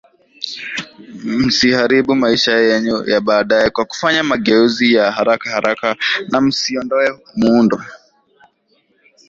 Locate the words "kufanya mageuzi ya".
3.85-5.11